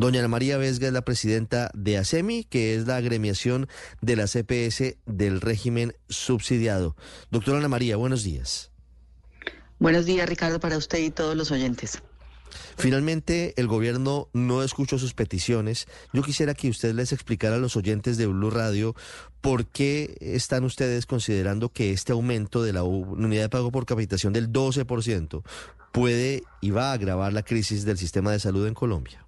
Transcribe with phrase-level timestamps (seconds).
[0.00, 3.68] Doña Ana María Vesga es la presidenta de ASEMI, que es la agremiación
[4.00, 6.96] de la CPS del régimen subsidiado.
[7.30, 8.70] Doctora Ana María, buenos días.
[9.78, 12.02] Buenos días, Ricardo, para usted y todos los oyentes.
[12.78, 15.86] Finalmente, el gobierno no escuchó sus peticiones.
[16.14, 18.94] Yo quisiera que usted les explicara a los oyentes de Blue Radio
[19.42, 24.32] por qué están ustedes considerando que este aumento de la unidad de pago por capacitación
[24.32, 25.42] del 12%
[25.92, 29.26] puede y va a agravar la crisis del sistema de salud en Colombia.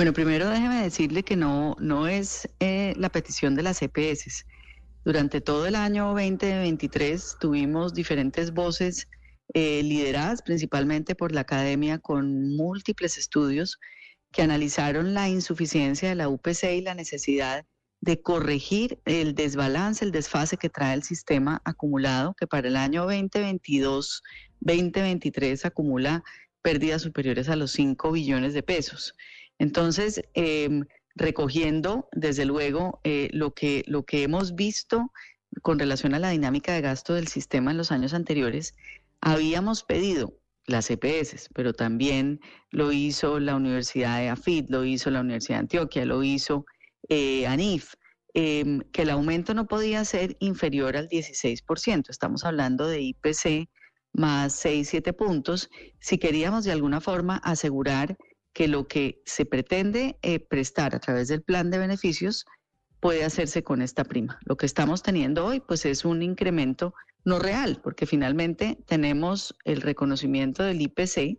[0.00, 4.46] Bueno, primero déjeme decirle que no, no es eh, la petición de las EPS.
[5.04, 9.08] Durante todo el año 2023 tuvimos diferentes voces
[9.52, 13.78] eh, lideradas principalmente por la academia con múltiples estudios
[14.32, 17.66] que analizaron la insuficiencia de la UPC y la necesidad
[18.00, 23.06] de corregir el desbalance, el desfase que trae el sistema acumulado, que para el año
[23.06, 26.24] 2022-2023 acumula
[26.62, 29.14] pérdidas superiores a los 5 billones de pesos.
[29.60, 35.12] Entonces, em, recogiendo, desde luego, eh, lo, que, hemos visto
[35.62, 38.74] con relación a la dinámica de gasto del sistema en los años anteriores,
[39.20, 40.32] habíamos pedido
[40.66, 45.60] las EPS, pero también lo hizo la Universidad de AFIT, lo hizo la Universidad de
[45.60, 46.64] Antioquia, lo hizo
[47.10, 47.92] eh, ANIF,
[48.32, 52.08] em, que el aumento no podía ser inferior al 16%.
[52.08, 53.68] Estamos hablando de IPC
[54.14, 58.16] más 6, 7 puntos, si queríamos de alguna forma asegurar
[58.52, 62.46] que lo que se pretende eh, prestar a través del plan de beneficios
[63.00, 64.38] puede hacerse con esta prima.
[64.44, 69.80] Lo que estamos teniendo hoy pues es un incremento no real, porque finalmente tenemos el
[69.80, 71.38] reconocimiento del IPC,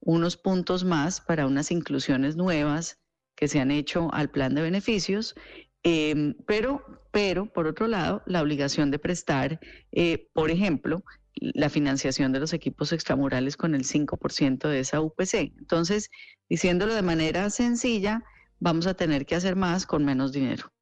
[0.00, 2.98] unos puntos más para unas inclusiones nuevas
[3.34, 5.34] que se han hecho al plan de beneficios,
[5.82, 9.60] em, pero, pero por otro lado, la obligación de prestar,
[9.90, 11.04] eh, por ejemplo,
[11.34, 15.52] la financiación de los equipos extramurales con el 5% de esa UPC.
[15.58, 16.10] Entonces,
[16.48, 18.24] diciéndolo de manera sencilla,
[18.60, 20.72] vamos a tener que hacer más con menos dinero.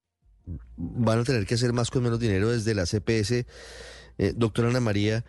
[0.76, 3.46] Van a tener que hacer más con menos dinero desde la CPS.
[4.18, 5.24] Eh, doctora Ana María,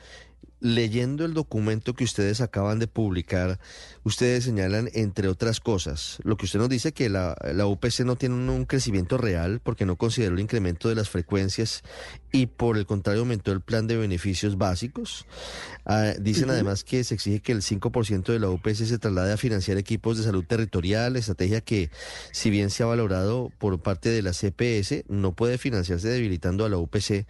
[0.64, 3.60] Leyendo el documento que ustedes acaban de publicar,
[4.04, 7.36] ustedes señalan, entre otras cosas, lo que usted nos dice que la,
[7.66, 11.82] UPC no tiene un, crecimiento real porque no consideró el incremento de las frecuencias
[12.32, 15.26] y por el contrario aumentó el plan de beneficios básicos.
[15.84, 19.38] Ah, dicen además que se exige que el 5% de la UPC se traslade a
[19.38, 21.90] financiar equipos de salud territorial, estrategia que
[22.32, 26.70] si bien se ha valorado por parte de la CPS, no puede financiarse debilitando a
[26.70, 27.26] la UPC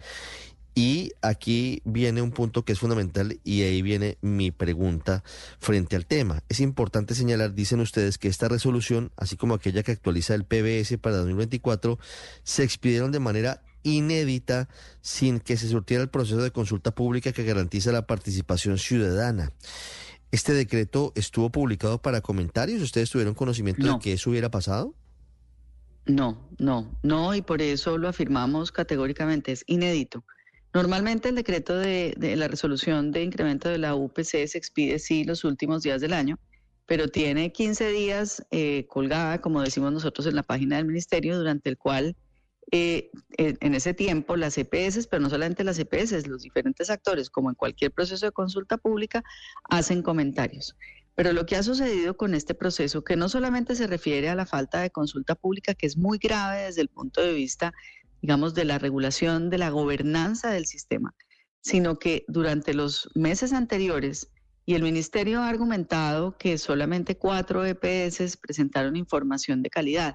[0.74, 5.22] y aquí viene un punto que es fundamental y ahí viene mi pregunta
[5.58, 6.42] frente al tema.
[6.48, 10.96] Es importante señalar, dicen ustedes, que esta resolución, así como aquella que actualiza el PBS
[10.98, 11.98] para 2024,
[12.42, 14.68] se expidieron de manera inédita
[15.02, 19.52] sin que se surtiera el proceso de consulta pública que garantiza la participación ciudadana.
[20.30, 22.80] ¿Este decreto estuvo publicado para comentarios?
[22.80, 24.94] ¿Ustedes tuvieron conocimiento de que eso hubiera pasado?
[26.06, 30.24] No, no, no, y por eso lo afirmamos categóricamente, es inédito.
[30.74, 35.44] Normalmente el decreto de, la resolución de incremento de la UPC se expide sí los
[35.44, 36.38] últimos días del año,
[36.86, 41.68] pero tiene 15 días eh, colgada, como decimos nosotros en la página del ministerio, durante
[41.68, 42.16] el cual
[42.70, 47.50] eh, en ese tiempo las EPS, pero no solamente las EPS, los diferentes actores, como
[47.50, 49.22] en cualquier proceso de consulta pública,
[49.68, 50.74] hacen comentarios.
[51.14, 54.46] Pero lo que ha sucedido con este proceso, que no solamente se refiere a la
[54.46, 57.74] falta de consulta pública, que es muy grave desde el punto de vista
[58.22, 61.14] digamos, de la regulación, de la gobernanza del sistema,
[61.60, 64.30] sino que durante los meses anteriores,
[64.64, 70.14] y el ministerio ha argumentado que solamente cuatro EPS presentaron información de calidad,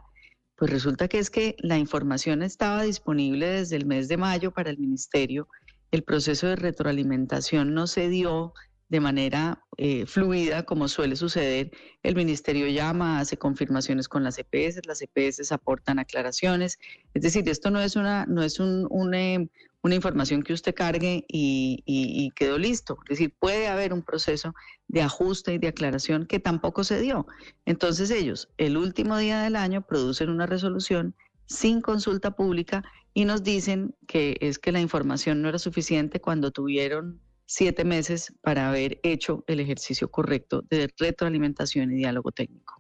[0.56, 4.70] pues resulta que es que la información estaba disponible desde el mes de mayo para
[4.70, 5.50] el ministerio,
[5.92, 8.54] el proceso de retroalimentación no se dio
[8.90, 11.72] de manera eh, fluida, como suele suceder.
[12.04, 16.80] El ministerio llama, hace confirmaciones con las EPS, las EPS aportan aclaraciones.
[17.14, 19.50] Es decir, esto no es una, no es un, eh,
[19.82, 22.98] una información que usted cargue y, y, quedó listo.
[23.06, 24.54] Es decir, puede haber un proceso
[24.88, 27.28] de ajuste y de aclaración que tampoco se dio.
[27.66, 31.14] Entonces ellos, el último día del año, producen una resolución
[31.46, 32.84] sin consulta pública
[33.14, 38.34] y nos dicen que es que la información no era suficiente cuando tuvieron siete meses
[38.44, 42.80] para haber hecho el ejercicio correcto de retroalimentación y diálogo técnico.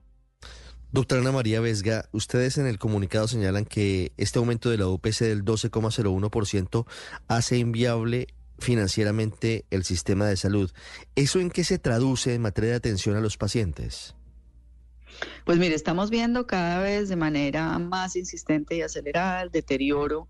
[0.92, 5.20] Doctora Ana María Vesga, ustedes en el comunicado señalan que este aumento de la UPC
[5.22, 6.86] del 12,01%
[7.28, 8.28] hace inviable
[8.60, 10.72] financieramente el sistema de salud.
[11.16, 14.16] ¿Eso en qué se traduce en materia de atención a los pacientes?
[15.46, 20.28] Pues mire, estamos viendo cada vez de manera más insistente y acelerada el deterioro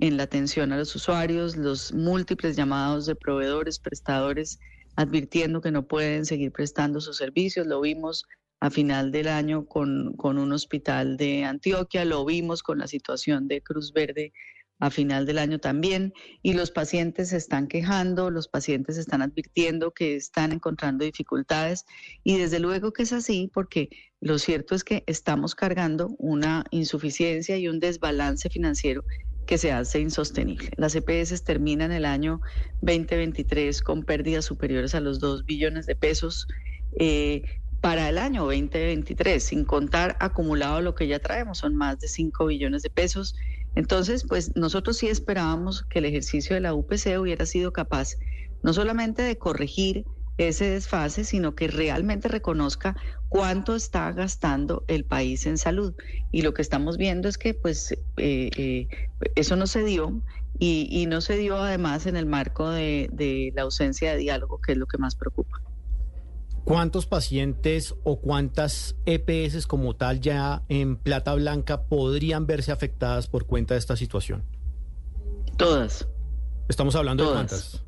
[0.00, 4.58] en la atención a los usuarios, los múltiples llamados de proveedores, prestadores,
[4.96, 7.66] advirtiendo que no pueden seguir prestando sus servicios.
[7.66, 8.26] Lo vimos
[8.60, 13.46] a final del año con, con un hospital de Antioquia, lo vimos con la situación
[13.46, 14.32] de Cruz Verde
[14.82, 19.90] a final del año también, y los pacientes se están quejando, los pacientes están advirtiendo
[19.90, 21.84] que están encontrando dificultades,
[22.24, 27.58] y desde luego que es así, porque lo cierto es que estamos cargando una insuficiencia
[27.58, 29.04] y un desbalance financiero
[29.50, 30.70] que se hace insostenible.
[30.76, 32.40] Las EPS terminan el año
[32.82, 36.46] 2023 con pérdidas superiores a los 2 billones de pesos.
[37.00, 37.42] Eh,
[37.80, 42.46] para el año 2023, sin contar acumulado lo que ya traemos, son más de 5
[42.46, 43.34] billones de pesos.
[43.74, 48.18] Entonces, pues nosotros sí esperábamos que el ejercicio de la UPC hubiera sido capaz
[48.62, 50.04] no solamente de corregir
[50.48, 52.96] ese desfase, sino que realmente reconozca
[53.28, 55.94] cuánto está gastando el país en salud.
[56.32, 57.98] Y lo que estamos viendo es que pues eh,
[58.56, 58.88] eh,
[59.34, 60.20] eso no se dio
[60.58, 64.78] y, no se dio además en el marco de la ausencia de diálogo, que es
[64.78, 65.62] lo que más preocupa.
[66.64, 73.46] ¿Cuántos pacientes o cuántas EPS como tal ya en plata blanca podrían verse afectadas por
[73.46, 74.44] cuenta de esta situación?
[75.56, 76.06] Todas.
[76.68, 77.82] Estamos hablando de cuántas.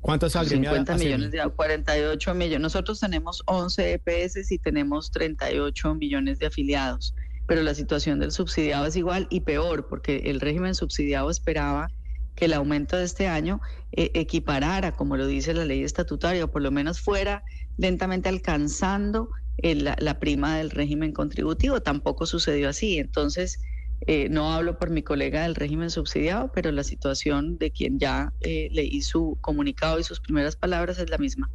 [0.00, 2.60] ¿Cuántas 50 millones de 48 millones.
[2.60, 7.14] Nosotros tenemos 11 EPS y tenemos 38 millones de afiliados,
[7.46, 11.90] pero la situación del subsidiado es igual y peor porque el régimen subsidiado esperaba
[12.36, 13.60] que el aumento de este año
[13.92, 17.42] eh, equiparara, como lo dice la ley estatutaria, o por lo menos fuera
[17.78, 21.80] lentamente alcanzando eh, la, prima del régimen contributivo.
[21.80, 22.98] Tampoco sucedió así.
[22.98, 23.58] Entonces,
[24.02, 28.32] eh, no hablo por mi colega del régimen subsidiado, pero la situación de quien ya
[28.40, 31.50] leí su comunicado y sus primeras palabras es la misma.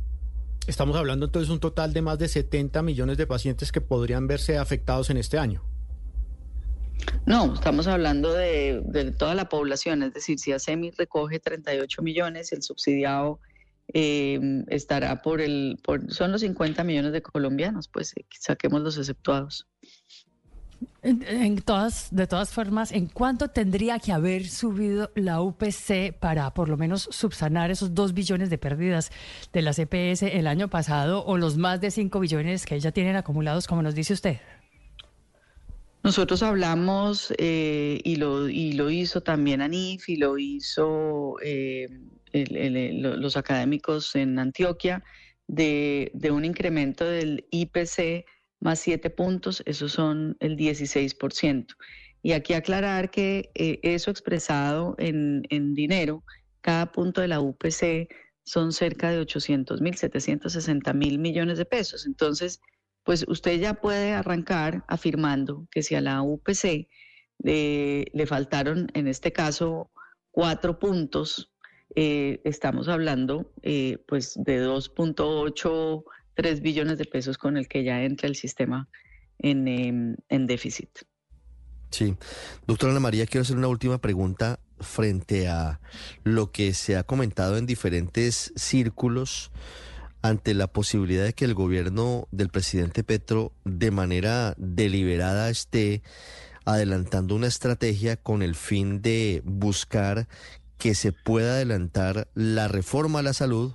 [0.67, 4.27] Estamos hablando entonces de un total de más de 70 millones de pacientes que podrían
[4.27, 5.63] verse afectados en este año.
[7.25, 12.61] No, estamos hablando de, toda la población, es decir, si ASEMI recoge 38 millones, el
[12.61, 13.39] subsidiado
[13.87, 18.97] em, estará por el, por, son los 50 millones de colombianos, pues eh, saquemos los
[18.97, 19.67] exceptuados.
[21.03, 26.69] En, todas, de todas formas, ¿en cuánto tendría que haber subido la UPC para por
[26.69, 29.11] lo menos subsanar esos 2 billones de pérdidas
[29.51, 33.15] de la CPS el año pasado o los más de 5 billones que ya tienen
[33.15, 34.37] acumulados, como nos dice usted?
[36.03, 41.87] Nosotros hablamos eh, y, lo, y lo hizo también ANIF y lo hizo eh,
[42.33, 45.03] los académicos en Antioquia
[45.47, 48.25] de, un incremento del IPC
[48.61, 51.75] más 7 puntos, esos son el 16%.
[52.23, 56.23] Y aquí aclarar que eh, eso expresado en, en dinero,
[56.61, 58.07] cada punto de la UPC
[58.43, 62.05] son cerca de 800 mil, 760 mil millones de pesos.
[62.05, 62.61] Entonces,
[63.03, 66.87] pues usted ya puede arrancar afirmando que si a la UPC
[67.43, 69.91] le faltaron, en este caso,
[70.29, 71.51] cuatro puntos,
[71.95, 76.03] eh, estamos hablando eh, pues de 2.8,
[76.41, 78.89] 3 billones de pesos con el que ya entra el sistema
[79.37, 80.89] en, em, en déficit.
[81.91, 82.15] Sí.
[82.65, 85.79] Doctora Ana María, quiero hacer una última pregunta frente a
[86.23, 89.51] lo que se ha comentado en diferentes círculos
[90.23, 96.01] ante la posibilidad de que el gobierno del presidente Petro de manera deliberada esté
[96.65, 100.27] adelantando una estrategia con el fin de buscar
[100.79, 103.73] que se pueda adelantar la reforma a la salud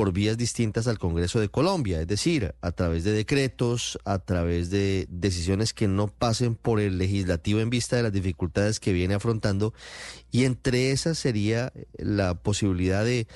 [0.00, 4.70] por vías distintas al Congreso de Colombia, es decir, a través de decretos, a través
[4.70, 9.12] de decisiones que no pasen por el legislativo en vista de las dificultades que viene
[9.12, 9.74] afrontando,
[10.30, 13.26] y entre esas sería la posibilidad de,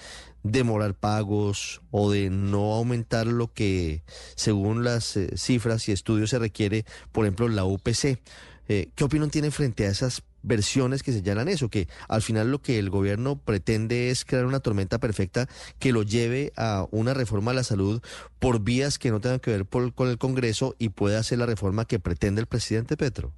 [0.43, 4.03] demorar pagos o de no aumentar lo que
[4.35, 8.21] según las eh, cifras y estudios se requiere, por ejemplo, la UPC.
[8.69, 11.69] Eh, ¿Qué opinión tiene frente a esas versiones que señalan eso?
[11.69, 15.49] Que al final lo que el gobierno pretende es crear una tormenta perfecta
[15.79, 18.01] que lo lleve a una reforma a la salud
[18.39, 21.87] por vías que no tengan que ver con el Congreso y pueda hacer la reforma
[21.87, 23.33] que pretende el presidente Petro.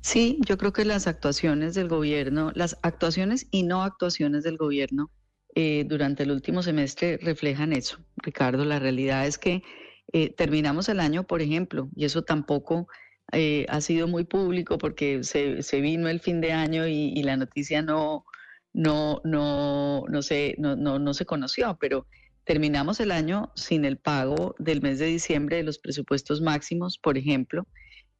[0.00, 5.10] Sí, yo creo que las actuaciones del gobierno, las actuaciones y no actuaciones del gobierno
[5.56, 7.98] eh, durante el último semestre reflejan eso.
[8.18, 9.64] Ricardo, la realidad es que
[10.12, 12.86] eh, terminamos el año, por ejemplo, y eso tampoco
[13.32, 17.82] eh, ha sido muy público porque se, vino el fin de año y, la noticia
[17.82, 18.24] no,
[18.72, 22.06] no, no, no, se, no, no, no se conoció, pero
[22.44, 27.18] terminamos el año sin el pago del mes de diciembre de los presupuestos máximos, por
[27.18, 27.66] ejemplo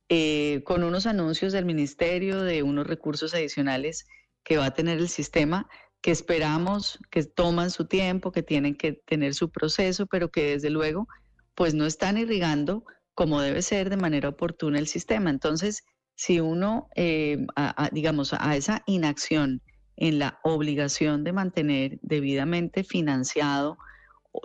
[0.08, 4.06] eh, con unos anuncios del ministerio de unos recursos adicionales
[4.44, 5.68] que va a tener el sistema,
[6.00, 10.70] que esperamos que toman su tiempo, que tienen que tener su proceso, pero que desde
[10.70, 11.08] luego
[11.56, 12.84] pues no están irrigando
[13.16, 15.30] como debe ser de manera oportuna el sistema.
[15.30, 17.46] Entonces, si uno, eh,
[17.90, 19.62] digamos, a esa inacción
[19.96, 23.78] en la obligación de mantener debidamente financiado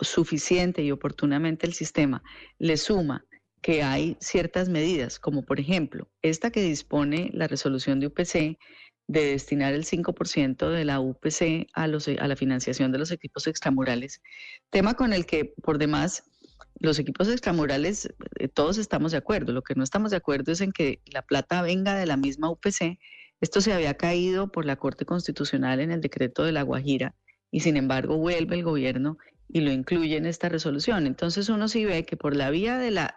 [0.00, 2.22] suficiente y oportunamente el sistema
[2.58, 3.26] le suma
[3.60, 8.58] que hay ciertas medidas, como por ejemplo esta que dispone la resolución de UPC
[9.06, 13.46] de destinar el 5% de la UPC a, los, a la financiación de los equipos
[13.46, 14.22] extramurales,
[14.70, 16.31] tema con el que por demás
[16.78, 20.60] los equipos extramurales eh, todos estamos de acuerdo, lo que no estamos de acuerdo es
[20.60, 22.98] en que la plata venga de la misma UPC,
[23.40, 27.14] esto se había caído por la Corte Constitucional en el decreto de La Guajira
[27.50, 31.06] y sin embargo vuelve el gobierno y lo incluye en esta resolución.
[31.06, 33.16] Entonces uno sí ve que por la vía de, la,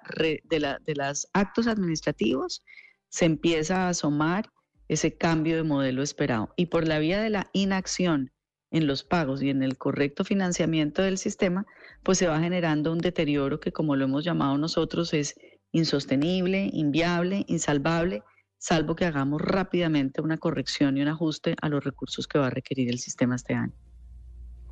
[0.86, 2.64] los actos administrativos
[3.10, 4.52] se empieza a asomar
[4.88, 6.54] ese cambio de modelo esperado.
[6.58, 8.32] Y por la vía de la inacción
[8.72, 11.66] en los pagos y en el correcto financiamiento del sistema,
[12.04, 15.36] pues se va generando un deterioro que, como lo hemos llamado nosotros, es
[15.72, 18.24] insostenible, inviable, insalvable,
[18.58, 22.52] salvo que hagamos rápidamente una corrección y un ajuste a los recursos que va a
[22.52, 23.74] requerir el sistema este año.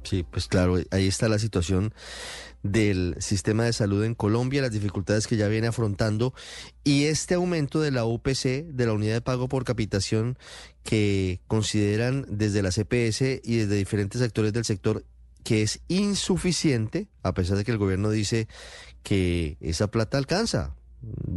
[0.04, 1.94] Sí, pues claro, ahí está la situación
[2.62, 6.34] del sistema de salud en Colombia, las dificultades que ya viene afrontando
[6.84, 10.38] y este aumento de la UPC, de la unidad de pago por capitación,
[10.84, 15.06] que consideran desde la CPS y desde diferentes actores del sector
[15.44, 18.48] que es insuficiente, a pesar de que el gobierno dice
[19.04, 20.76] que esa plata alcanza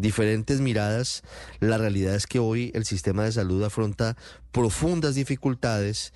[0.01, 1.23] diferentes miradas,
[1.61, 4.17] la realidad es que hoy el sistema de salud afronta
[4.53, 6.13] profundas dificultades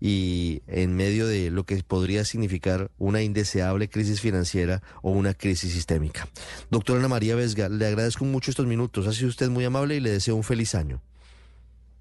[0.00, 5.72] y en medio de lo que podría significar una indeseable crisis financiera o una crisis
[5.72, 6.28] sistémica.
[6.70, 10.00] Doctora Ana María Vesga, le agradezco mucho estos minutos, ha sido usted muy amable y
[10.00, 11.00] le deseo un feliz año.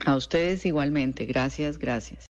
[0.05, 2.29] A ustedes igualmente, gracias, gracias.